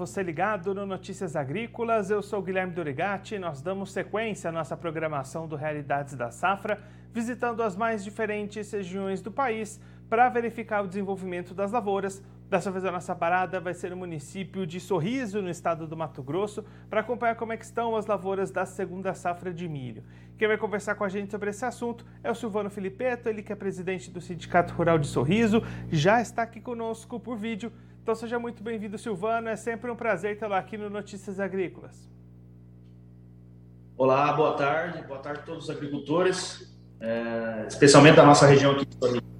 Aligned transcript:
você 0.00 0.22
ligado 0.22 0.74
no 0.74 0.86
Notícias 0.86 1.36
Agrícolas, 1.36 2.10
eu 2.10 2.22
sou 2.22 2.40
Guilherme 2.40 2.72
Dorigati. 2.72 3.38
Nós 3.38 3.60
damos 3.60 3.92
sequência 3.92 4.48
à 4.48 4.52
nossa 4.52 4.74
programação 4.74 5.46
do 5.46 5.56
Realidades 5.56 6.14
da 6.14 6.30
Safra, 6.30 6.82
visitando 7.12 7.62
as 7.62 7.76
mais 7.76 8.02
diferentes 8.02 8.72
regiões 8.72 9.20
do 9.20 9.30
país 9.30 9.78
para 10.08 10.26
verificar 10.30 10.82
o 10.82 10.88
desenvolvimento 10.88 11.52
das 11.52 11.70
lavouras. 11.70 12.22
Dessa 12.48 12.70
vez 12.70 12.82
a 12.86 12.90
nossa 12.90 13.14
parada 13.14 13.60
vai 13.60 13.74
ser 13.74 13.90
no 13.90 13.96
município 13.98 14.66
de 14.66 14.80
Sorriso, 14.80 15.42
no 15.42 15.50
estado 15.50 15.86
do 15.86 15.94
Mato 15.94 16.22
Grosso, 16.22 16.64
para 16.88 17.00
acompanhar 17.00 17.34
como 17.34 17.52
é 17.52 17.56
estão 17.56 17.94
as 17.94 18.06
lavouras 18.06 18.50
da 18.50 18.64
segunda 18.64 19.12
safra 19.12 19.52
de 19.52 19.68
milho. 19.68 20.02
Quem 20.38 20.48
vai 20.48 20.56
conversar 20.56 20.94
com 20.94 21.04
a 21.04 21.08
gente 21.10 21.30
sobre 21.30 21.50
esse 21.50 21.64
assunto 21.66 22.06
é 22.24 22.30
o 22.30 22.34
Silvano 22.34 22.70
Filipeto, 22.70 23.28
ele 23.28 23.42
que 23.42 23.52
é 23.52 23.54
presidente 23.54 24.10
do 24.10 24.20
Sindicato 24.20 24.72
Rural 24.72 24.98
de 24.98 25.06
Sorriso, 25.06 25.62
já 25.92 26.22
está 26.22 26.42
aqui 26.42 26.58
conosco 26.58 27.20
por 27.20 27.36
vídeo. 27.36 27.70
Então 28.02 28.14
seja 28.14 28.38
muito 28.38 28.62
bem-vindo, 28.62 28.96
Silvano. 28.96 29.48
É 29.48 29.56
sempre 29.56 29.90
um 29.90 29.96
prazer 29.96 30.38
tê-lo 30.38 30.54
aqui 30.54 30.76
no 30.76 30.88
Notícias 30.88 31.38
Agrícolas. 31.38 32.08
Olá, 33.96 34.32
boa 34.32 34.56
tarde. 34.56 35.02
Boa 35.06 35.20
tarde 35.20 35.40
a 35.40 35.42
todos 35.42 35.64
os 35.64 35.70
agricultores, 35.70 36.74
é, 36.98 37.66
especialmente 37.68 38.16
da 38.16 38.24
nossa 38.24 38.46
região 38.46 38.72
aqui 38.72 38.86
de 38.86 38.96
Sorriso. 38.96 39.39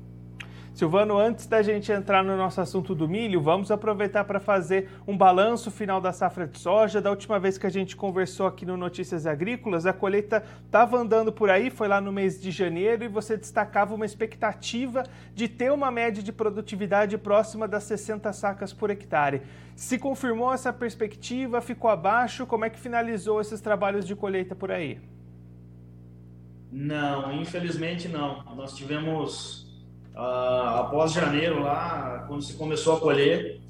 Silvano, 0.80 1.19
antes 1.19 1.47
da 1.47 1.61
gente 1.61 1.93
entrar 1.93 2.25
no 2.25 2.34
nosso 2.39 2.59
assunto 2.59 2.95
do 2.95 3.07
milho, 3.07 3.38
vamos 3.38 3.71
aproveitar 3.71 4.25
para 4.25 4.41
fazer 4.41 4.88
um 5.07 5.15
balanço 5.15 5.71
final 5.71 6.01
da 6.01 6.11
safra 6.11 6.47
de 6.47 6.59
soja. 6.59 7.02
Da 7.02 7.11
última 7.11 7.38
vez 7.38 7.59
que 7.59 7.66
a 7.66 7.71
gente 7.71 7.95
conversou 7.95 8.47
aqui 8.47 8.65
no 8.65 8.79
Notícias 8.79 9.27
Agrícolas, 9.27 9.85
a 9.85 9.93
colheita 9.93 10.43
estava 10.65 10.97
andando 10.97 11.30
por 11.30 11.51
aí, 11.51 11.69
foi 11.69 11.87
lá 11.87 12.01
no 12.01 12.11
mês 12.11 12.41
de 12.41 12.51
janeiro, 12.51 13.05
e 13.05 13.09
você 13.09 13.37
destacava 13.37 13.95
uma 13.95 14.07
expectativa 14.07 15.02
de 15.35 15.48
ter 15.48 15.71
uma 15.71 15.91
média 15.91 16.23
de 16.23 16.33
produtividade 16.33 17.18
próxima 17.18 17.68
das 17.68 17.85
60 17.85 18.33
sacas 18.33 18.73
por 18.73 18.88
hectare. 18.88 19.43
Se 19.77 19.99
confirmou 19.99 20.51
essa 20.51 20.73
perspectiva, 20.73 21.60
ficou 21.60 21.90
abaixo? 21.90 22.46
Como 22.46 22.65
é 22.65 22.71
que 22.71 22.80
finalizou 22.80 23.38
esses 23.38 23.60
trabalhos 23.60 24.07
de 24.07 24.16
colheita 24.16 24.57
por 24.57 24.71
aí? 24.71 24.99
Não, 26.73 27.35
infelizmente 27.35 28.09
não. 28.09 28.43
Nós 28.57 28.74
tivemos 28.74 29.68
Uh, 30.15 30.79
após 30.80 31.13
janeiro 31.13 31.63
lá, 31.63 32.25
quando 32.27 32.43
se 32.43 32.55
começou 32.55 32.97
a 32.97 33.01
colher, 33.01 33.61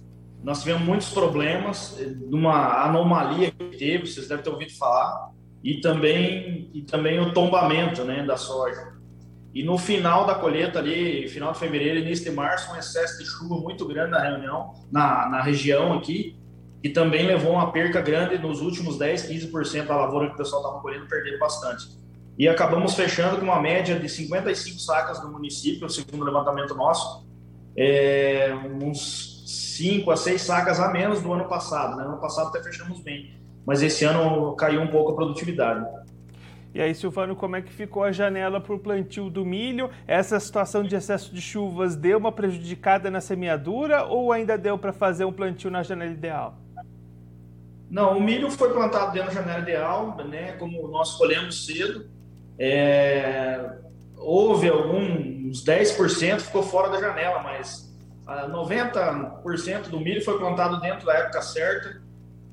nós 0.43 0.61
tivemos 0.61 0.83
muitos 0.83 1.11
problemas, 1.11 1.97
de 1.99 2.35
uma 2.35 2.85
anomalia 2.85 3.51
que 3.51 3.77
teve, 3.77 4.07
vocês 4.07 4.27
devem 4.27 4.43
ter 4.43 4.51
ouvido 4.51 4.73
falar, 4.77 5.31
e 5.63 5.81
também, 5.81 6.71
e 6.73 6.83
também 6.83 7.21
o 7.21 7.33
tombamento 7.35 8.05
né, 8.05 8.25
da 8.25 8.37
soja. 8.37 8.99
E 9.53 9.63
no 9.63 9.77
final 9.77 10.27
da 10.27 10.35
colheita 10.35 10.79
ali, 10.79 11.29
final 11.29 11.53
de 11.53 11.59
fevereiro, 11.59 11.99
início 11.99 12.25
de 12.25 12.31
março, 12.31 12.73
um 12.73 12.77
excesso 12.77 13.19
de 13.19 13.27
chuva 13.27 13.57
muito 13.57 13.87
grande 13.87 14.13
na 14.13 14.21
reunião, 14.21 14.73
na, 14.91 15.29
na 15.29 15.43
região 15.43 15.93
aqui, 15.93 16.39
e 16.83 16.89
também 16.89 17.27
levou 17.27 17.53
uma 17.53 17.71
perca 17.71 18.01
grande 18.01 18.39
nos 18.39 18.63
últimos 18.63 18.97
10, 18.97 19.29
15% 19.29 19.87
da 19.87 19.97
lavoura 19.97 20.29
que 20.29 20.35
o 20.35 20.37
pessoal 20.39 20.63
estava 20.63 20.81
colhendo, 20.81 21.07
perderam 21.07 21.39
bastante 21.39 22.00
e 22.41 22.49
acabamos 22.49 22.95
fechando 22.95 23.37
com 23.37 23.45
uma 23.45 23.61
média 23.61 24.01
de 24.01 24.09
55 24.09 24.81
sacas 24.81 25.23
no 25.23 25.31
município, 25.31 25.87
segundo 25.91 26.23
o 26.23 26.25
levantamento 26.25 26.75
nosso, 26.75 27.29
é, 27.77 28.51
uns 28.83 29.77
5 29.77 30.11
a 30.11 30.17
6 30.17 30.41
sacas 30.41 30.81
a 30.81 30.91
menos 30.91 31.21
do 31.21 31.31
ano 31.35 31.45
passado. 31.45 31.99
Né? 31.99 32.05
Ano 32.05 32.17
passado 32.17 32.49
até 32.49 32.63
fechamos 32.63 32.99
bem, 33.01 33.39
mas 33.67 33.83
esse 33.83 34.07
ano 34.07 34.57
caiu 34.57 34.81
um 34.81 34.87
pouco 34.87 35.13
a 35.13 35.15
produtividade. 35.15 35.87
E 36.73 36.81
aí, 36.81 36.95
Silvano, 36.95 37.37
como 37.37 37.57
é 37.57 37.61
que 37.61 37.71
ficou 37.71 38.05
a 38.05 38.11
janela 38.11 38.59
para 38.59 38.75
o 38.75 38.79
plantio 38.79 39.29
do 39.29 39.45
milho? 39.45 39.91
Essa 40.07 40.41
situação 40.41 40.83
de 40.83 40.97
excesso 40.97 41.35
de 41.35 41.43
chuvas 41.43 41.95
deu 41.95 42.17
uma 42.17 42.33
prejudicada 42.33 43.11
na 43.11 43.21
semeadura 43.21 44.05
ou 44.05 44.33
ainda 44.33 44.57
deu 44.57 44.79
para 44.79 44.95
fazer 44.95 45.27
um 45.27 45.33
plantio 45.33 45.71
na 45.71 45.83
janela 45.83 46.11
ideal? 46.11 46.55
Não, 47.91 48.17
o 48.17 48.21
milho 48.23 48.51
foi 48.51 48.73
plantado 48.73 49.13
dentro 49.13 49.29
da 49.29 49.35
janela 49.35 49.59
ideal, 49.59 50.17
né? 50.27 50.53
Como 50.53 50.89
nós 50.89 51.17
colhemos 51.17 51.67
cedo, 51.67 52.09
é, 52.63 53.79
houve 54.19 54.69
alguns 54.69 55.65
10% 55.65 56.41
ficou 56.41 56.63
fora 56.63 56.91
da 56.91 57.01
janela, 57.01 57.43
mas 57.43 57.91
90% 58.27 58.93
ah, 58.99 59.89
do 59.89 59.99
milho 59.99 60.23
foi 60.23 60.39
plantado 60.39 60.79
dentro 60.79 61.07
da 61.07 61.15
época 61.15 61.41
certa 61.41 62.03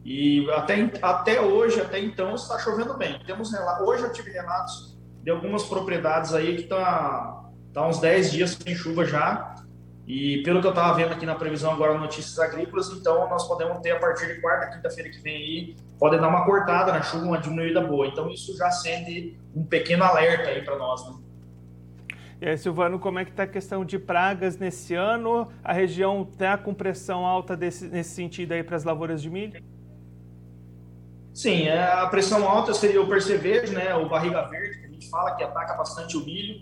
e 0.06 0.50
até, 0.52 0.90
até 1.02 1.42
hoje, 1.42 1.82
até 1.82 2.00
então, 2.00 2.34
está 2.34 2.58
chovendo 2.58 2.98
bem. 2.98 3.20
Temos 3.28 3.52
hoje 3.82 4.04
eu 4.04 4.14
tive 4.14 4.32
relatos 4.32 4.98
de 5.22 5.30
algumas 5.30 5.64
propriedades 5.64 6.34
aí 6.34 6.56
que 6.56 6.64
está 6.64 7.44
tá 7.74 7.86
uns 7.86 8.00
10 8.00 8.32
dias 8.32 8.52
sem 8.52 8.74
chuva 8.74 9.04
já. 9.04 9.56
E 10.08 10.42
pelo 10.44 10.62
que 10.62 10.68
eu 10.68 10.72
estava 10.72 10.94
vendo 10.94 11.12
aqui 11.12 11.26
na 11.26 11.36
previsão 11.36 11.70
agora 11.74 11.98
Notícias 11.98 12.40
Agrícolas, 12.40 12.90
então 12.92 13.30
nós 13.30 13.46
podemos 13.46 13.80
ter 13.80 13.92
a 13.92 14.00
partir 14.00 14.34
de 14.34 14.40
quarta, 14.40 14.74
quinta-feira 14.74 15.10
que 15.10 15.20
vem 15.20 15.36
aí, 15.36 15.76
pode 16.00 16.18
dar 16.18 16.30
uma 16.30 16.46
cortada 16.46 16.94
na 16.94 17.02
chuva, 17.02 17.26
uma 17.26 17.38
diminuída 17.38 17.82
boa. 17.82 18.08
Então 18.08 18.30
isso 18.30 18.56
já 18.56 18.68
acende 18.68 19.38
um 19.54 19.66
pequeno 19.66 20.06
alerta 20.06 20.50
aí 20.50 20.64
para 20.64 20.78
nós, 20.78 21.06
né? 21.06 21.16
E 22.40 22.48
aí, 22.48 22.58
Silvano, 22.58 23.00
como 23.00 23.20
é 23.20 23.26
que 23.26 23.32
está 23.32 23.44
a 23.44 23.48
questão 23.48 23.84
de 23.84 24.00
pragas 24.00 24.58
nesse 24.58 24.94
ano? 24.94 25.50
A 25.62 25.74
região 25.74 26.26
está 26.32 26.58
com 26.58 26.74
pressão 26.74 27.26
alta 27.26 27.58
desse, 27.58 27.88
nesse 27.88 28.12
sentido 28.12 28.54
aí 28.54 28.64
para 28.64 28.78
as 28.78 28.86
lavouras 28.86 29.22
de 29.22 29.30
milho? 29.30 29.62
Sim, 31.34 31.68
é, 31.68 31.84
a 31.84 32.08
pressão 32.08 32.48
alta 32.48 32.74
seria 32.74 33.02
o 33.02 33.08
percevejo, 33.08 33.74
né, 33.74 33.94
o 33.96 34.08
barriga 34.08 34.44
verde, 34.44 34.80
que 34.80 34.86
a 34.86 34.90
gente 34.90 35.10
fala 35.10 35.36
que 35.36 35.44
ataca 35.44 35.74
bastante 35.74 36.16
o 36.16 36.24
milho. 36.24 36.62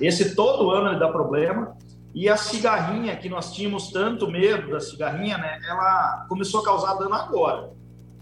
Esse 0.00 0.34
todo 0.34 0.70
ano 0.70 0.90
ele 0.90 0.98
dá 0.98 1.08
problema. 1.08 1.76
E 2.16 2.30
a 2.30 2.36
cigarrinha, 2.38 3.14
que 3.14 3.28
nós 3.28 3.52
tínhamos 3.52 3.92
tanto 3.92 4.26
medo 4.26 4.70
da 4.70 4.80
cigarrinha, 4.80 5.36
né, 5.36 5.60
ela 5.68 6.24
começou 6.30 6.60
a 6.60 6.64
causar 6.64 6.94
dano 6.94 7.14
agora. 7.14 7.72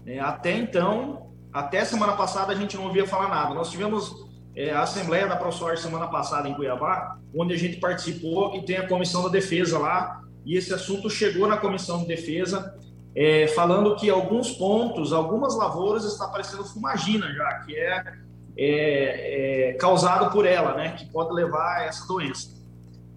É, 0.05 0.19
até 0.19 0.51
então, 0.51 1.31
até 1.53 1.85
semana 1.85 2.11
passada, 2.11 2.51
a 2.51 2.55
gente 2.55 2.75
não 2.75 2.87
ouvia 2.87 3.07
falar 3.07 3.29
nada. 3.29 3.55
Nós 3.55 3.71
tivemos 3.71 4.13
é, 4.53 4.71
a 4.71 4.81
Assembleia 4.81 5.29
da 5.29 5.37
ProSoja 5.37 5.81
semana 5.81 6.09
passada 6.09 6.49
em 6.49 6.53
Cuiabá, 6.53 7.17
onde 7.33 7.53
a 7.53 7.57
gente 7.57 7.77
participou 7.77 8.53
e 8.57 8.65
tem 8.65 8.75
a 8.75 8.85
Comissão 8.85 9.23
da 9.23 9.29
Defesa 9.29 9.79
lá, 9.79 10.21
e 10.45 10.57
esse 10.57 10.73
assunto 10.73 11.09
chegou 11.09 11.47
na 11.47 11.55
Comissão 11.55 11.99
de 11.99 12.05
Defesa, 12.05 12.77
é, 13.15 13.47
falando 13.47 13.95
que 13.95 14.09
alguns 14.09 14.51
pontos, 14.51 15.13
algumas 15.13 15.55
lavouras, 15.55 16.03
está 16.03 16.25
aparecendo 16.25 16.65
fumagina 16.65 17.31
já, 17.31 17.59
que 17.59 17.73
é, 17.73 18.03
é, 18.57 19.69
é 19.69 19.73
causado 19.75 20.33
por 20.33 20.45
ela, 20.45 20.73
né, 20.73 20.97
que 20.97 21.05
pode 21.05 21.33
levar 21.33 21.77
a 21.77 21.85
essa 21.85 22.05
doença 22.05 22.55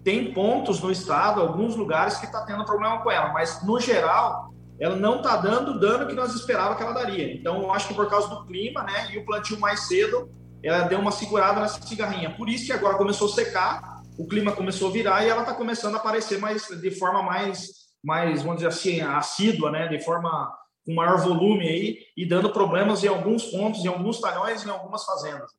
tem 0.03 0.33
pontos 0.33 0.81
no 0.81 0.91
estado, 0.91 1.41
alguns 1.41 1.75
lugares 1.75 2.17
que 2.17 2.25
está 2.25 2.41
tendo 2.45 2.65
problema 2.65 3.01
com 3.01 3.11
ela, 3.11 3.33
mas 3.33 3.63
no 3.63 3.79
geral 3.79 4.49
ela 4.79 4.95
não 4.95 5.17
está 5.17 5.35
dando 5.35 5.71
o 5.71 5.79
dano 5.79 6.07
que 6.07 6.13
nós 6.13 6.33
esperávamos 6.33 6.77
que 6.77 6.83
ela 6.83 6.93
daria. 6.93 7.33
Então, 7.33 7.61
eu 7.61 7.71
acho 7.73 7.89
que 7.89 7.93
por 7.93 8.09
causa 8.09 8.29
do 8.29 8.45
clima, 8.45 8.81
né, 8.83 9.11
e 9.11 9.17
o 9.17 9.25
plantio 9.25 9.59
mais 9.59 9.87
cedo, 9.87 10.31
ela 10.63 10.81
deu 10.81 10.99
uma 10.99 11.11
segurada 11.11 11.59
nessa 11.59 11.81
cigarrinha. 11.81 12.33
Por 12.35 12.47
isso 12.47 12.65
que 12.65 12.71
agora 12.71 12.97
começou 12.97 13.27
a 13.27 13.33
secar, 13.33 14.01
o 14.17 14.25
clima 14.25 14.53
começou 14.53 14.89
a 14.89 14.91
virar 14.91 15.25
e 15.25 15.29
ela 15.29 15.41
está 15.41 15.53
começando 15.53 15.95
a 15.95 15.97
aparecer 15.97 16.39
mais 16.39 16.65
de 16.67 16.91
forma 16.91 17.21
mais, 17.21 17.71
mais, 18.01 18.41
vamos 18.41 18.57
dizer 18.57 18.69
assim, 18.69 19.01
assídua, 19.01 19.69
né, 19.69 19.87
de 19.87 19.99
forma 19.99 20.49
com 20.85 20.93
maior 20.93 21.17
volume 21.17 21.67
aí 21.67 21.97
e 22.15 22.25
dando 22.25 22.49
problemas 22.49 23.03
em 23.03 23.07
alguns 23.07 23.43
pontos, 23.45 23.83
em 23.83 23.87
alguns 23.89 24.19
talhões, 24.21 24.65
em 24.65 24.69
algumas 24.69 25.03
fazendas. 25.03 25.51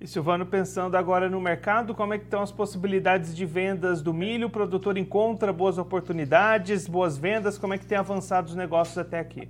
E 0.00 0.06
Silvano, 0.06 0.46
pensando 0.46 0.96
agora 0.96 1.28
no 1.28 1.38
mercado, 1.38 1.94
como 1.94 2.14
é 2.14 2.18
que 2.18 2.24
estão 2.24 2.40
as 2.40 2.50
possibilidades 2.50 3.36
de 3.36 3.44
vendas 3.44 4.00
do 4.00 4.14
milho? 4.14 4.46
O 4.46 4.50
produtor 4.50 4.96
encontra 4.96 5.52
boas 5.52 5.76
oportunidades, 5.76 6.88
boas 6.88 7.18
vendas? 7.18 7.58
Como 7.58 7.74
é 7.74 7.78
que 7.78 7.84
tem 7.84 7.98
avançado 7.98 8.48
os 8.48 8.56
negócios 8.56 8.96
até 8.96 9.18
aqui? 9.18 9.46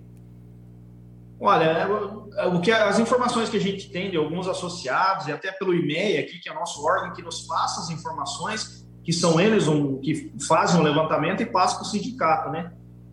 Olha, 1.39 1.89
é, 2.37 2.47
o 2.49 2.61
que 2.61 2.73
as 2.73 2.99
informações 2.99 3.49
que 3.49 3.57
a 3.57 3.61
gente 3.61 3.91
tem 3.91 4.11
de 4.11 4.17
alguns 4.17 4.49
associados 4.49 5.29
e 5.29 5.33
até 5.33 5.53
pelo 5.53 5.73
e-mail 5.73 6.19
aqui, 6.21 6.41
que 6.41 6.51
é 6.51 6.53
nosso 6.53 6.85
órgão 6.85 7.13
que 7.13 7.23
nos 7.23 7.43
passa 7.43 7.83
as 7.83 7.91
informações, 7.91 8.85
que 9.05 9.13
são 9.13 9.41
eles 9.41 9.69
um, 9.69 9.99
que 9.99 10.33
fazem 10.49 10.81
o 10.81 10.83
levantamento 10.83 11.43
e 11.43 11.47
passam 11.47 11.79
para 11.79 11.87
o 11.87 11.91
sindicato, 11.91 12.51
né? 12.51 12.73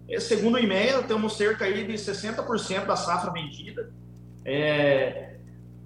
É, 0.10 0.19
segundo 0.19 0.56
o 0.56 0.60
e-mail, 0.60 1.04
temos 1.04 1.38
cerca 1.38 1.66
aí 1.66 1.86
de 1.86 1.94
60% 1.94 2.86
da 2.86 2.95
safra 2.95 3.31
vendida. 3.31 3.94
É, 4.44 5.37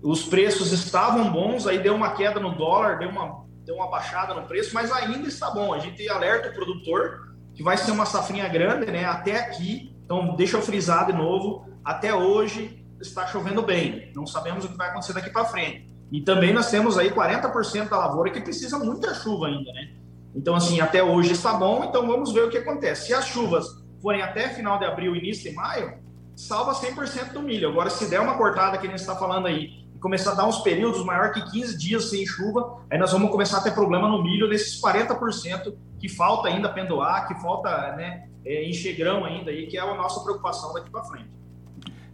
os 0.03 0.23
preços 0.23 0.71
estavam 0.71 1.31
bons, 1.31 1.67
aí 1.67 1.77
deu 1.77 1.95
uma 1.95 2.11
queda 2.11 2.39
no 2.39 2.55
dólar, 2.55 2.97
deu 2.97 3.09
uma, 3.09 3.45
deu 3.63 3.75
uma 3.75 3.89
baixada 3.89 4.33
no 4.33 4.47
preço, 4.47 4.73
mas 4.73 4.91
ainda 4.91 5.27
está 5.27 5.51
bom. 5.51 5.73
A 5.73 5.79
gente 5.79 6.07
alerta 6.09 6.49
o 6.49 6.53
produtor 6.53 7.35
que 7.53 7.61
vai 7.61 7.77
ser 7.77 7.91
uma 7.91 8.05
safrinha 8.05 8.47
grande, 8.47 8.91
né? 8.91 9.05
Até 9.05 9.39
aqui, 9.39 9.95
então 10.03 10.35
deixa 10.35 10.57
eu 10.57 10.61
frisar 10.61 11.05
de 11.05 11.13
novo, 11.13 11.65
até 11.83 12.13
hoje 12.13 12.83
está 12.99 13.27
chovendo 13.27 13.61
bem. 13.61 14.11
Não 14.15 14.25
sabemos 14.25 14.65
o 14.65 14.69
que 14.69 14.77
vai 14.77 14.89
acontecer 14.89 15.13
daqui 15.13 15.29
para 15.29 15.45
frente. 15.45 15.87
E 16.11 16.21
também 16.21 16.53
nós 16.53 16.69
temos 16.69 16.97
aí 16.97 17.09
40% 17.11 17.89
da 17.89 17.97
lavoura 17.97 18.31
que 18.31 18.41
precisa 18.41 18.77
muita 18.77 19.13
chuva 19.13 19.47
ainda, 19.47 19.71
né? 19.71 19.93
Então, 20.35 20.55
assim, 20.55 20.79
até 20.79 21.03
hoje 21.03 21.33
está 21.33 21.53
bom, 21.53 21.83
então 21.83 22.07
vamos 22.07 22.31
ver 22.31 22.43
o 22.43 22.49
que 22.49 22.57
acontece. 22.57 23.07
Se 23.07 23.13
as 23.13 23.27
chuvas 23.27 23.65
forem 24.01 24.21
até 24.21 24.49
final 24.49 24.79
de 24.79 24.85
abril, 24.85 25.15
início 25.15 25.49
de 25.49 25.55
maio, 25.55 25.99
salva 26.35 26.73
100% 26.73 27.33
do 27.33 27.41
milho. 27.41 27.69
Agora, 27.69 27.89
se 27.89 28.09
der 28.09 28.19
uma 28.19 28.37
cortada 28.37 28.77
que 28.77 28.87
a 28.87 28.89
gente 28.89 28.99
está 28.99 29.15
falando 29.15 29.47
aí, 29.47 29.80
começar 30.01 30.31
a 30.31 30.35
dar 30.35 30.47
uns 30.47 30.59
períodos 30.59 31.05
maior 31.05 31.31
que 31.31 31.41
15 31.51 31.77
dias 31.77 32.09
sem 32.09 32.25
chuva, 32.25 32.83
aí 32.89 32.97
nós 32.97 33.11
vamos 33.11 33.29
começar 33.29 33.59
a 33.59 33.61
ter 33.61 33.71
problema 33.71 34.09
no 34.09 34.21
milho 34.21 34.49
nesses 34.49 34.81
40% 34.81 35.73
que 35.99 36.09
falta 36.09 36.49
ainda 36.49 36.67
pendoar, 36.67 37.27
que 37.27 37.35
falta 37.35 37.95
né, 37.95 38.27
é, 38.43 38.67
encher 38.67 38.97
grão 38.97 39.23
ainda, 39.23 39.51
aí, 39.51 39.67
que 39.67 39.77
é 39.77 39.79
a 39.79 39.93
nossa 39.93 40.19
preocupação 40.21 40.73
daqui 40.73 40.89
para 40.89 41.03
frente. 41.03 41.29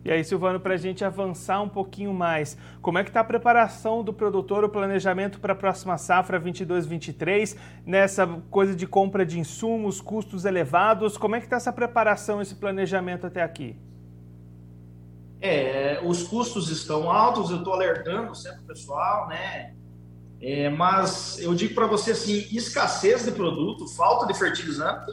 E 0.04 0.12
aí, 0.12 0.24
Silvano, 0.24 0.60
para 0.60 0.74
a 0.74 0.78
gente 0.78 1.04
avançar 1.04 1.62
um 1.62 1.68
pouquinho 1.68 2.14
mais, 2.14 2.58
como 2.82 2.98
é 2.98 3.04
que 3.04 3.10
está 3.10 3.22
a 3.22 3.26
preparação 3.26 4.04
do 4.04 4.14
produtor, 4.14 4.64
o 4.64 4.70
planejamento 4.70 5.40
para 5.40 5.54
a 5.54 5.56
próxima 5.56 5.98
safra 5.98 6.40
22-23, 6.40 7.58
nessa 7.86 8.26
coisa 8.50 8.76
de 8.76 8.88
compra 8.88 9.26
de 9.26 9.40
insumos, 9.40 10.00
custos 10.00 10.46
elevados, 10.46 11.18
como 11.18 11.36
é 11.36 11.40
que 11.40 11.46
está 11.46 11.58
essa 11.58 11.74
preparação, 11.74 12.42
esse 12.42 12.56
planejamento 12.56 13.28
até 13.28 13.42
aqui? 13.42 13.76
É, 15.40 16.02
os 16.04 16.24
custos 16.24 16.70
estão 16.70 17.12
altos, 17.12 17.52
eu 17.52 17.58
estou 17.58 17.74
alertando 17.74 18.34
sempre 18.36 18.62
o 18.62 18.66
pessoal, 18.66 19.28
né? 19.28 19.76
É, 20.42 20.70
mas 20.70 21.40
eu 21.40 21.54
digo 21.54 21.74
para 21.74 21.88
você 21.88 22.12
assim, 22.12 22.48
escassez 22.52 23.26
de 23.26 23.32
produto, 23.32 23.88
falta 23.88 24.26
de 24.26 24.38
fertilizante, 24.38 25.12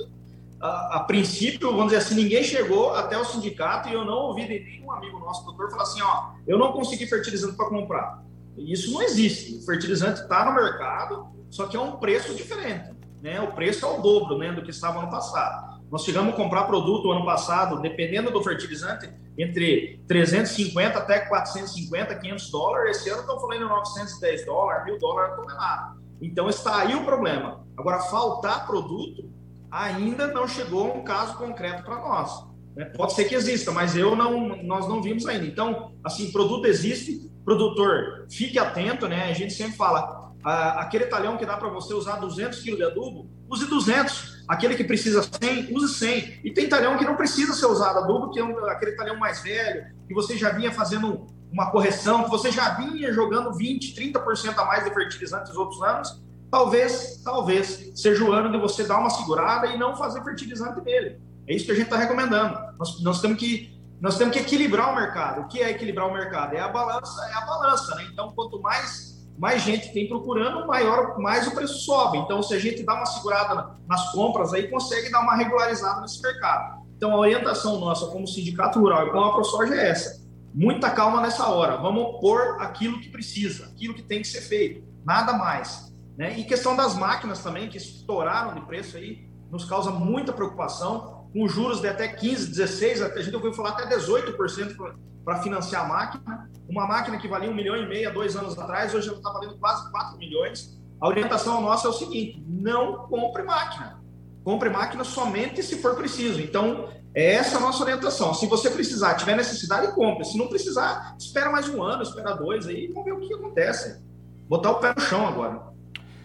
a, 0.60 0.96
a, 0.96 1.00
princípio, 1.04 1.70
vamos 1.70 1.86
dizer 1.86 1.98
assim, 1.98 2.14
ninguém 2.14 2.42
chegou 2.42 2.94
até 2.94 3.18
o 3.18 3.24
sindicato 3.24 3.88
e 3.88 3.92
eu 3.92 4.04
não 4.04 4.14
ouvi 4.14 4.42
de 4.46 4.60
nenhum 4.60 4.90
amigo 4.92 5.18
nosso 5.18 5.44
doutor 5.44 5.70
falar 5.70 5.82
assim, 5.82 6.00
ó, 6.02 6.32
eu 6.46 6.58
não 6.58 6.72
consegui 6.72 7.06
fertilizante 7.06 7.56
para 7.56 7.68
comprar. 7.68 8.22
Isso 8.56 8.92
não 8.92 9.02
existe. 9.02 9.56
O 9.56 9.62
fertilizante 9.66 10.20
está 10.20 10.44
no 10.44 10.54
mercado, 10.54 11.26
só 11.50 11.66
que 11.66 11.76
é 11.76 11.80
um 11.80 11.96
preço 11.96 12.34
diferente. 12.34 12.94
Né? 13.20 13.40
O 13.40 13.52
preço 13.52 13.84
é 13.84 13.88
o 13.88 14.00
dobro 14.00 14.38
né, 14.38 14.52
do 14.52 14.62
que 14.62 14.70
estava 14.70 15.02
no 15.02 15.10
passado. 15.10 15.73
Nós 15.94 16.04
chegamos 16.04 16.34
a 16.34 16.36
comprar 16.36 16.64
produto 16.64 17.12
ano 17.12 17.24
passado, 17.24 17.80
dependendo 17.80 18.28
do 18.28 18.42
fertilizante, 18.42 19.08
entre 19.38 20.02
350 20.08 20.98
até 20.98 21.20
450, 21.20 22.16
500 22.16 22.50
dólares. 22.50 22.96
Esse 22.96 23.10
ano 23.10 23.20
estão 23.20 23.38
falando 23.38 23.68
910 23.68 24.44
dólares, 24.44 24.86
1000 24.86 24.98
dólares 24.98 25.36
tonelada. 25.36 25.96
Então 26.20 26.48
está 26.48 26.80
aí 26.80 26.96
o 26.96 27.04
problema. 27.04 27.64
Agora, 27.76 28.00
faltar 28.00 28.66
produto 28.66 29.30
ainda 29.70 30.26
não 30.26 30.48
chegou 30.48 30.96
um 30.96 31.04
caso 31.04 31.38
concreto 31.38 31.84
para 31.84 32.00
nós. 32.00 32.44
Né? 32.74 32.86
Pode 32.86 33.12
ser 33.12 33.26
que 33.26 33.36
exista, 33.36 33.70
mas 33.70 33.96
eu 33.96 34.16
não, 34.16 34.64
nós 34.64 34.88
não 34.88 35.00
vimos 35.00 35.24
ainda. 35.26 35.46
Então, 35.46 35.92
assim, 36.02 36.32
produto 36.32 36.66
existe, 36.66 37.20
produtor, 37.44 38.26
fique 38.28 38.58
atento, 38.58 39.06
né? 39.06 39.30
A 39.30 39.32
gente 39.32 39.52
sempre 39.52 39.76
fala, 39.76 40.32
aquele 40.42 41.06
talhão 41.06 41.36
que 41.36 41.46
dá 41.46 41.56
para 41.56 41.68
você 41.68 41.94
usar 41.94 42.16
200 42.16 42.58
kg 42.64 42.74
de 42.74 42.82
adubo, 42.82 43.30
use 43.48 43.64
200. 43.68 44.33
Aquele 44.46 44.74
que 44.74 44.84
precisa 44.84 45.22
100, 45.22 45.74
use 45.74 45.94
100. 45.94 46.40
E 46.44 46.50
tem 46.52 46.68
talhão 46.68 46.98
que 46.98 47.04
não 47.04 47.16
precisa 47.16 47.54
ser 47.54 47.66
usado 47.66 47.98
adubo, 47.98 48.30
que 48.30 48.38
é 48.38 48.44
um, 48.44 48.58
aquele 48.66 48.92
talhão 48.92 49.16
mais 49.16 49.42
velho, 49.42 49.86
que 50.06 50.14
você 50.14 50.36
já 50.36 50.50
vinha 50.50 50.70
fazendo 50.70 51.26
uma 51.50 51.70
correção, 51.70 52.24
que 52.24 52.30
você 52.30 52.50
já 52.50 52.70
vinha 52.74 53.12
jogando 53.12 53.54
20, 53.54 53.94
30% 53.94 54.58
a 54.58 54.64
mais 54.64 54.84
de 54.84 54.92
fertilizante 54.92 55.48
nos 55.48 55.56
outros 55.56 55.80
anos, 55.82 56.22
talvez, 56.50 57.22
talvez 57.24 57.92
seja 57.94 58.24
o 58.24 58.32
ano 58.32 58.50
de 58.50 58.58
você 58.58 58.84
dar 58.84 58.98
uma 58.98 59.10
segurada 59.10 59.68
e 59.68 59.78
não 59.78 59.96
fazer 59.96 60.22
fertilizante 60.24 60.80
nele. 60.82 61.20
É 61.46 61.54
isso 61.54 61.64
que 61.64 61.72
a 61.72 61.74
gente 61.74 61.84
está 61.84 61.96
recomendando. 61.96 62.58
Nós, 62.78 63.02
nós, 63.02 63.20
temos 63.20 63.38
que, 63.38 63.80
nós 64.00 64.18
temos 64.18 64.34
que 64.34 64.40
equilibrar 64.40 64.92
o 64.92 64.96
mercado. 64.96 65.42
O 65.42 65.48
que 65.48 65.62
é 65.62 65.70
equilibrar 65.70 66.08
o 66.08 66.12
mercado? 66.12 66.54
É 66.54 66.60
a 66.60 66.68
balança, 66.68 67.24
é 67.28 67.34
a 67.34 67.40
balança, 67.42 67.94
né? 67.94 68.08
Então, 68.12 68.32
quanto 68.32 68.60
mais 68.60 69.13
mais 69.38 69.62
gente 69.62 69.92
tem 69.92 70.08
procurando, 70.08 70.66
maior, 70.66 71.18
mais 71.18 71.46
o 71.46 71.54
preço 71.54 71.78
sobe. 71.80 72.18
Então, 72.18 72.42
se 72.42 72.54
a 72.54 72.58
gente 72.58 72.82
dá 72.82 72.94
uma 72.94 73.06
segurada 73.06 73.76
nas 73.88 74.12
compras, 74.12 74.52
aí 74.52 74.68
consegue 74.68 75.10
dar 75.10 75.20
uma 75.20 75.34
regularizada 75.34 76.00
nesse 76.00 76.22
mercado. 76.22 76.84
Então, 76.96 77.12
a 77.12 77.18
orientação 77.18 77.80
nossa 77.80 78.06
como 78.06 78.26
sindicato 78.26 78.78
rural 78.78 79.08
e 79.08 79.10
como 79.10 79.24
a 79.24 79.32
ProSoja 79.32 79.74
é 79.74 79.90
essa. 79.90 80.24
Muita 80.54 80.90
calma 80.90 81.20
nessa 81.20 81.48
hora. 81.48 81.76
Vamos 81.76 82.20
pôr 82.20 82.56
aquilo 82.60 83.00
que 83.00 83.08
precisa, 83.08 83.66
aquilo 83.66 83.94
que 83.94 84.02
tem 84.02 84.22
que 84.22 84.28
ser 84.28 84.40
feito, 84.40 84.86
nada 85.04 85.32
mais. 85.32 85.92
Né? 86.16 86.38
E 86.38 86.44
questão 86.44 86.76
das 86.76 86.94
máquinas 86.96 87.42
também, 87.42 87.68
que 87.68 87.76
estouraram 87.76 88.54
de 88.54 88.60
preço 88.60 88.96
aí, 88.96 89.28
nos 89.50 89.64
causa 89.64 89.90
muita 89.90 90.32
preocupação, 90.32 91.28
com 91.32 91.48
juros 91.48 91.80
de 91.80 91.88
até 91.88 92.06
15, 92.06 92.50
16, 92.50 93.02
a 93.02 93.20
gente 93.20 93.34
ouviu 93.34 93.52
falar 93.52 93.70
até 93.70 93.96
18% 93.96 94.76
para 95.24 95.42
financiar 95.42 95.84
a 95.84 95.88
máquina. 95.88 96.50
Uma 96.74 96.88
máquina 96.88 97.18
que 97.18 97.28
valia 97.28 97.48
um 97.48 97.54
milhão 97.54 97.76
e 97.76 97.86
meio 97.86 98.08
há 98.08 98.12
dois 98.12 98.34
anos 98.34 98.58
atrás, 98.58 98.92
hoje 98.92 99.08
está 99.08 99.30
valendo 99.30 99.56
quase 99.58 99.88
4 99.92 100.18
milhões. 100.18 100.76
A 101.00 101.06
orientação 101.06 101.60
nossa 101.60 101.86
é 101.86 101.90
o 101.90 101.92
seguinte: 101.92 102.44
não 102.48 103.06
compre 103.06 103.44
máquina. 103.44 104.02
Compre 104.42 104.68
máquina 104.68 105.04
somente 105.04 105.62
se 105.62 105.80
for 105.80 105.94
preciso. 105.94 106.40
Então, 106.40 106.88
é 107.14 107.34
essa 107.34 107.58
a 107.58 107.60
nossa 107.60 107.80
orientação. 107.80 108.34
Se 108.34 108.48
você 108.48 108.68
precisar, 108.68 109.14
tiver 109.14 109.36
necessidade, 109.36 109.94
compre. 109.94 110.24
Se 110.24 110.36
não 110.36 110.48
precisar, 110.48 111.14
espera 111.16 111.48
mais 111.48 111.68
um 111.68 111.80
ano, 111.80 112.02
espera 112.02 112.34
dois 112.34 112.66
aí, 112.66 112.88
vamos 112.88 113.04
ver 113.04 113.12
o 113.12 113.20
que 113.20 113.32
acontece. 113.32 114.02
Botar 114.48 114.72
o 114.72 114.80
pé 114.80 114.92
no 114.96 115.00
chão 115.00 115.28
agora. 115.28 115.73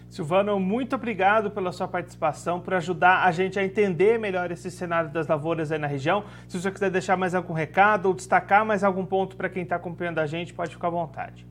Silvano, 0.09 0.59
muito 0.59 0.95
obrigado 0.95 1.51
pela 1.51 1.71
sua 1.71 1.87
participação, 1.87 2.59
por 2.59 2.73
ajudar 2.73 3.25
a 3.25 3.31
gente 3.31 3.59
a 3.59 3.63
entender 3.63 4.17
melhor 4.17 4.51
esse 4.51 4.71
cenário 4.71 5.11
das 5.11 5.27
lavouras 5.27 5.71
aí 5.71 5.77
na 5.77 5.85
região. 5.85 6.23
Se 6.47 6.59
você 6.59 6.71
quiser 6.71 6.89
deixar 6.89 7.15
mais 7.15 7.35
algum 7.35 7.53
recado 7.53 8.07
ou 8.07 8.13
destacar 8.15 8.65
mais 8.65 8.83
algum 8.83 9.05
ponto 9.05 9.37
para 9.37 9.47
quem 9.47 9.61
está 9.61 9.75
acompanhando 9.75 10.17
a 10.17 10.25
gente, 10.25 10.51
pode 10.51 10.73
ficar 10.73 10.87
à 10.87 10.91
vontade. 10.91 11.45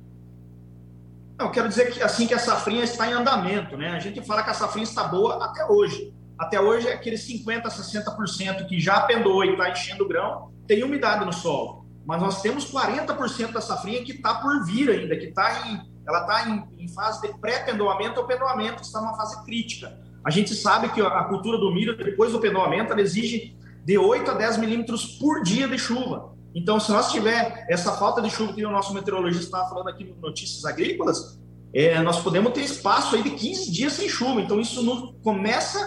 Não, 1.38 1.52
quero 1.52 1.68
dizer 1.68 1.92
que 1.92 2.02
assim 2.02 2.26
que 2.26 2.34
a 2.34 2.38
safrinha 2.38 2.82
está 2.82 3.06
em 3.06 3.12
andamento, 3.12 3.76
né? 3.76 3.90
A 3.90 4.00
gente 4.00 4.20
fala 4.22 4.42
que 4.42 4.50
a 4.50 4.54
safrinha 4.54 4.82
está 4.82 5.04
boa 5.04 5.44
até 5.44 5.64
hoje. 5.64 6.12
Até 6.36 6.60
hoje 6.60 6.88
aqueles 6.88 7.22
50, 7.22 7.68
60% 7.68 8.66
que 8.66 8.80
já 8.80 9.02
pendou 9.02 9.44
e 9.44 9.52
está 9.52 9.70
enchendo 9.70 10.04
o 10.04 10.08
grão, 10.08 10.50
tem 10.66 10.82
umidade 10.82 11.24
no 11.24 11.32
solo. 11.32 11.86
Mas 12.04 12.20
nós 12.20 12.42
temos 12.42 12.72
40% 12.72 13.52
da 13.52 13.60
safrinha 13.60 14.02
que 14.02 14.12
está 14.12 14.34
por 14.34 14.64
vir 14.64 14.90
ainda, 14.90 15.16
que 15.16 15.26
está 15.26 15.68
em 15.68 15.80
ela 16.08 16.20
está 16.22 16.48
em, 16.48 16.64
em, 16.78 16.88
fase 16.88 17.20
de 17.20 17.28
pré-pendoamento 17.38 18.18
ou 18.18 18.26
pendoamento, 18.26 18.82
está 18.82 18.98
numa 18.98 19.14
fase 19.14 19.44
crítica. 19.44 20.00
A 20.24 20.30
gente 20.30 20.54
sabe 20.54 20.88
que 20.88 21.00
a 21.02 21.24
cultura 21.24 21.58
do 21.58 21.70
milho, 21.70 21.96
depois 21.96 22.32
do 22.32 22.40
pendoamento, 22.40 22.92
ela 22.92 23.02
exige 23.02 23.54
de 23.84 23.98
8 23.98 24.30
a 24.30 24.34
10 24.34 24.56
milímetros 24.56 25.04
por 25.18 25.42
dia 25.42 25.68
de 25.68 25.78
chuva. 25.78 26.34
Então, 26.54 26.80
se 26.80 26.90
nós 26.90 27.12
tiver 27.12 27.66
essa 27.68 27.92
falta 27.92 28.22
de 28.22 28.30
chuva 28.30 28.54
que 28.54 28.64
o 28.64 28.70
nosso 28.70 28.94
meteorologista 28.94 29.44
está 29.44 29.68
falando 29.68 29.88
aqui 29.88 30.04
no 30.04 30.16
Notícias 30.16 30.64
Agrícolas, 30.64 31.38
é, 31.74 32.00
nós 32.00 32.20
podemos 32.20 32.52
ter 32.52 32.62
espaço 32.62 33.14
aí 33.14 33.22
de 33.22 33.30
15 33.30 33.70
dias 33.70 33.92
sem 33.92 34.08
chuva. 34.08 34.40
Então, 34.40 34.58
isso 34.58 34.82
nos 34.82 35.14
começa 35.22 35.78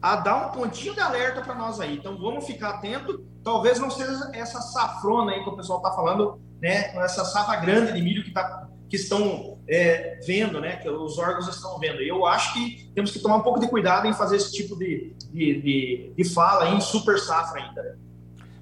a 0.00 0.16
dar 0.16 0.48
um 0.48 0.52
pontinho 0.52 0.94
de 0.94 1.00
alerta 1.00 1.42
para 1.42 1.54
nós 1.54 1.78
aí. 1.78 1.96
Então, 1.96 2.16
vamos 2.16 2.46
ficar 2.46 2.70
atento. 2.70 3.22
Talvez 3.44 3.78
não 3.78 3.90
seja 3.90 4.30
essa 4.32 4.60
safrona 4.62 5.32
aí 5.32 5.44
que 5.44 5.50
o 5.50 5.56
pessoal 5.56 5.78
está 5.78 5.92
falando, 5.92 6.40
né? 6.62 6.96
Essa 6.96 7.26
safra 7.26 7.56
grande 7.56 7.92
de 7.92 8.00
milho 8.00 8.22
que 8.22 8.30
está 8.30 8.69
que 8.90 8.96
estão 8.96 9.58
é, 9.68 10.18
vendo, 10.26 10.60
né, 10.60 10.76
que 10.76 10.90
os 10.90 11.16
órgãos 11.16 11.46
estão 11.48 11.78
vendo. 11.78 12.02
E 12.02 12.08
eu 12.08 12.26
acho 12.26 12.52
que 12.52 12.90
temos 12.92 13.12
que 13.12 13.20
tomar 13.20 13.36
um 13.36 13.42
pouco 13.42 13.60
de 13.60 13.68
cuidado 13.68 14.08
em 14.08 14.12
fazer 14.12 14.36
esse 14.36 14.52
tipo 14.52 14.76
de, 14.76 15.14
de, 15.32 15.62
de, 15.62 16.12
de 16.16 16.24
fala 16.24 16.70
em 16.70 16.80
super 16.80 17.16
safra 17.16 17.62
ainda. 17.62 17.80
Né? 17.80 17.94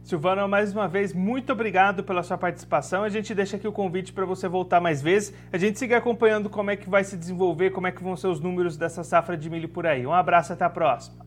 Silvano, 0.05 0.47
mais 0.47 0.73
uma 0.73 0.87
vez, 0.87 1.15
muito 1.15 1.51
obrigado 1.51 2.05
pela 2.05 2.23
sua 2.23 2.37
participação. 2.37 3.03
A 3.03 3.09
gente 3.09 3.35
deixa 3.35 3.57
aqui 3.57 3.67
o 3.67 3.73
convite 3.73 4.13
para 4.13 4.27
você 4.27 4.47
voltar 4.47 4.81
mais 4.81 5.01
vezes. 5.01 5.35
A 5.51 5.57
gente 5.57 5.79
siga 5.79 5.97
acompanhando 5.97 6.51
como 6.51 6.71
é 6.71 6.77
que 6.77 6.89
vai 6.89 7.05
se 7.05 7.17
desenvolver, 7.17 7.71
como 7.71 7.87
é 7.87 7.93
que 7.93 8.03
vão 8.03 8.15
ser 8.15 8.29
os 8.29 8.39
números 8.39 8.77
dessa 8.77 9.03
safra 9.03 9.37
de 9.37 9.49
milho 9.49 9.69
por 9.69 9.87
aí. 9.87 10.07
Um 10.07 10.13
abraço, 10.13 10.53
até 10.53 10.65
a 10.65 10.71
próxima. 10.71 11.27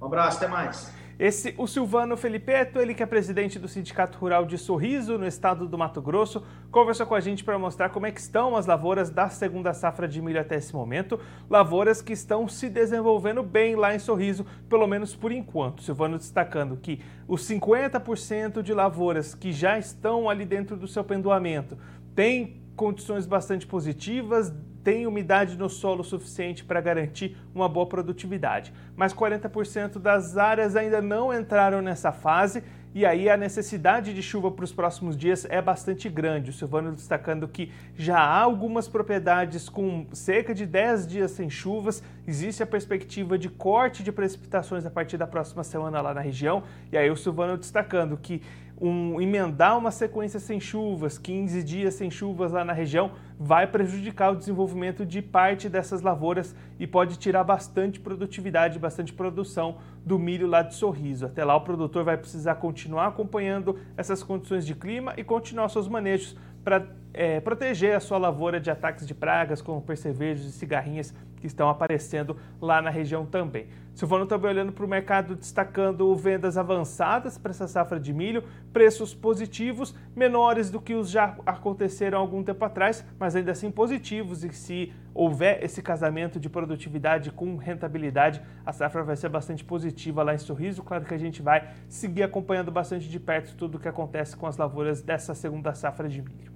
Um 0.00 0.06
abraço, 0.06 0.38
até 0.38 0.46
mais. 0.46 0.92
Esse, 1.18 1.52
o 1.58 1.66
Silvano 1.66 2.16
Felipeto, 2.16 2.78
ele 2.78 2.94
que 2.94 3.02
é 3.02 3.06
presidente 3.06 3.58
do 3.58 3.66
Sindicato 3.66 4.16
Rural 4.18 4.46
de 4.46 4.56
Sorriso, 4.56 5.18
no 5.18 5.26
estado 5.26 5.66
do 5.66 5.76
Mato 5.76 6.00
Grosso, 6.00 6.44
conversou 6.70 7.06
com 7.06 7.14
a 7.16 7.18
gente 7.18 7.42
para 7.42 7.58
mostrar 7.58 7.88
como 7.88 8.06
é 8.06 8.12
que 8.12 8.20
estão 8.20 8.54
as 8.54 8.66
lavouras 8.66 9.10
da 9.10 9.28
segunda 9.28 9.74
safra 9.74 10.06
de 10.06 10.22
milho 10.22 10.40
até 10.40 10.54
esse 10.54 10.72
momento, 10.72 11.18
lavouras 11.50 12.00
que 12.00 12.12
estão 12.12 12.46
se 12.46 12.68
desenvolvendo 12.68 13.42
bem 13.42 13.74
lá 13.74 13.92
em 13.92 13.98
Sorriso, 13.98 14.46
pelo 14.68 14.86
menos 14.86 15.16
por 15.16 15.32
enquanto. 15.32 15.82
Silvano 15.82 16.18
destacando 16.18 16.76
que 16.76 17.00
os 17.26 17.42
50% 17.48 18.62
de 18.62 18.72
lavouras 18.72 19.34
que 19.34 19.50
já 19.50 19.76
estão 19.76 20.30
ali 20.30 20.44
dentro 20.44 20.76
do 20.76 20.86
seu 20.86 21.02
pendoamento 21.02 21.76
têm 22.14 22.62
condições 22.76 23.26
bastante 23.26 23.66
positivas, 23.66 24.54
tem 24.88 25.06
umidade 25.06 25.58
no 25.58 25.68
solo 25.68 26.02
suficiente 26.02 26.64
para 26.64 26.80
garantir 26.80 27.36
uma 27.54 27.68
boa 27.68 27.84
produtividade. 27.84 28.72
Mas 28.96 29.12
40% 29.12 29.98
das 29.98 30.38
áreas 30.38 30.76
ainda 30.76 31.02
não 31.02 31.30
entraram 31.30 31.82
nessa 31.82 32.10
fase 32.10 32.62
e 32.94 33.04
aí 33.04 33.28
a 33.28 33.36
necessidade 33.36 34.14
de 34.14 34.22
chuva 34.22 34.50
para 34.50 34.64
os 34.64 34.72
próximos 34.72 35.14
dias 35.14 35.46
é 35.50 35.60
bastante 35.60 36.08
grande. 36.08 36.48
O 36.48 36.54
Silvano 36.54 36.92
destacando 36.92 37.46
que 37.46 37.70
já 37.98 38.18
há 38.18 38.40
algumas 38.40 38.88
propriedades 38.88 39.68
com 39.68 40.06
cerca 40.14 40.54
de 40.54 40.64
10 40.64 41.06
dias 41.06 41.32
sem 41.32 41.50
chuvas, 41.50 42.02
existe 42.26 42.62
a 42.62 42.66
perspectiva 42.66 43.36
de 43.36 43.50
corte 43.50 44.02
de 44.02 44.10
precipitações 44.10 44.86
a 44.86 44.90
partir 44.90 45.18
da 45.18 45.26
próxima 45.26 45.62
semana 45.62 46.00
lá 46.00 46.14
na 46.14 46.22
região. 46.22 46.62
E 46.90 46.96
aí 46.96 47.10
o 47.10 47.16
Silvano 47.16 47.58
destacando 47.58 48.16
que 48.16 48.40
um, 48.80 49.20
emendar 49.20 49.76
uma 49.76 49.90
sequência 49.90 50.38
sem 50.38 50.60
chuvas, 50.60 51.18
15 51.18 51.62
dias 51.62 51.94
sem 51.94 52.10
chuvas 52.10 52.52
lá 52.52 52.64
na 52.64 52.72
região, 52.72 53.12
vai 53.38 53.66
prejudicar 53.66 54.32
o 54.32 54.36
desenvolvimento 54.36 55.04
de 55.04 55.20
parte 55.20 55.68
dessas 55.68 56.00
lavouras 56.00 56.54
e 56.78 56.86
pode 56.86 57.16
tirar 57.18 57.44
bastante 57.44 57.98
produtividade, 58.00 58.78
bastante 58.78 59.12
produção 59.12 59.78
do 60.04 60.18
milho 60.18 60.46
lá 60.46 60.62
de 60.62 60.74
Sorriso. 60.74 61.26
Até 61.26 61.44
lá 61.44 61.56
o 61.56 61.60
produtor 61.60 62.04
vai 62.04 62.16
precisar 62.16 62.56
continuar 62.56 63.08
acompanhando 63.08 63.78
essas 63.96 64.22
condições 64.22 64.64
de 64.64 64.74
clima 64.74 65.14
e 65.16 65.24
continuar 65.24 65.68
seus 65.68 65.88
manejos 65.88 66.36
para 66.64 66.86
é, 67.14 67.40
proteger 67.40 67.96
a 67.96 68.00
sua 68.00 68.18
lavoura 68.18 68.60
de 68.60 68.70
ataques 68.70 69.06
de 69.06 69.14
pragas, 69.14 69.62
como 69.62 69.80
percevejos 69.80 70.46
e 70.46 70.52
cigarrinhas 70.52 71.14
que 71.40 71.46
estão 71.46 71.68
aparecendo 71.68 72.36
lá 72.60 72.80
na 72.82 72.90
região 72.90 73.24
também. 73.24 73.68
Silvano 73.94 74.26
também 74.26 74.50
olhando 74.50 74.70
para 74.70 74.84
o 74.84 74.88
mercado, 74.88 75.34
destacando 75.34 76.14
vendas 76.14 76.56
avançadas 76.56 77.36
para 77.36 77.50
essa 77.50 77.66
safra 77.66 77.98
de 77.98 78.12
milho, 78.12 78.44
preços 78.72 79.12
positivos, 79.12 79.92
menores 80.14 80.70
do 80.70 80.80
que 80.80 80.94
os 80.94 81.10
já 81.10 81.36
aconteceram 81.44 82.20
algum 82.20 82.44
tempo 82.44 82.64
atrás, 82.64 83.04
mas 83.18 83.34
ainda 83.34 83.50
assim 83.50 83.72
positivos. 83.72 84.44
E 84.44 84.52
se 84.52 84.92
houver 85.12 85.64
esse 85.64 85.82
casamento 85.82 86.38
de 86.38 86.48
produtividade 86.48 87.32
com 87.32 87.56
rentabilidade, 87.56 88.40
a 88.64 88.72
safra 88.72 89.02
vai 89.02 89.16
ser 89.16 89.30
bastante 89.30 89.64
positiva 89.64 90.22
lá 90.22 90.32
em 90.32 90.38
Sorriso. 90.38 90.84
Claro 90.84 91.04
que 91.04 91.14
a 91.14 91.18
gente 91.18 91.42
vai 91.42 91.68
seguir 91.88 92.22
acompanhando 92.22 92.70
bastante 92.70 93.08
de 93.08 93.18
perto 93.18 93.56
tudo 93.56 93.78
o 93.78 93.80
que 93.80 93.88
acontece 93.88 94.36
com 94.36 94.46
as 94.46 94.56
lavouras 94.56 95.02
dessa 95.02 95.34
segunda 95.34 95.74
safra 95.74 96.08
de 96.08 96.22
milho. 96.22 96.52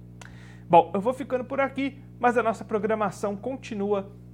Bom, 0.69 0.91
eu 0.93 1.01
vou 1.01 1.13
ficando 1.13 1.43
por 1.43 1.59
aqui, 1.59 2.01
mas 2.17 2.37
a 2.37 2.41
nossa 2.41 2.63
programação 2.63 3.35
continua 3.35 4.09